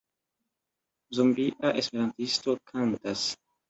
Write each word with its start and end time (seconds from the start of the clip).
Zombia 1.19 1.73
esperantisto 1.85 2.61
kantas. 2.75 3.33